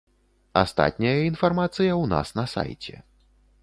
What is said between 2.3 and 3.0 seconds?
на сайце.